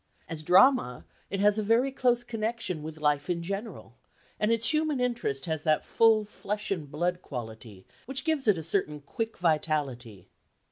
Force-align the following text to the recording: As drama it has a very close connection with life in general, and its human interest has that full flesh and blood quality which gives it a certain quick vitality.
As 0.27 0.41
drama 0.41 1.05
it 1.29 1.39
has 1.41 1.59
a 1.59 1.61
very 1.61 1.91
close 1.91 2.23
connection 2.23 2.81
with 2.81 2.97
life 2.97 3.29
in 3.29 3.43
general, 3.43 3.99
and 4.39 4.51
its 4.51 4.73
human 4.73 4.99
interest 4.99 5.45
has 5.45 5.61
that 5.61 5.85
full 5.85 6.25
flesh 6.25 6.71
and 6.71 6.89
blood 6.89 7.21
quality 7.21 7.85
which 8.07 8.23
gives 8.25 8.47
it 8.47 8.57
a 8.57 8.63
certain 8.63 9.01
quick 9.01 9.37
vitality. 9.37 10.27